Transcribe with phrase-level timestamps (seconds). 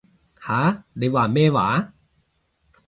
[0.39, 0.83] 吓？
[0.93, 1.93] 你話咩話？